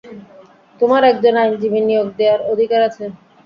তোমার 0.79 1.01
একজন 1.11 1.33
আইনজীবী 1.37 1.79
নিয়োগ 1.81 2.07
দেবার 2.17 2.39
অধিকার 2.51 2.81
আছে। 2.89 3.03